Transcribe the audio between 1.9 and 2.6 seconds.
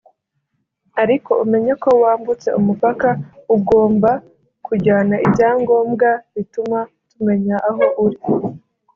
wambutse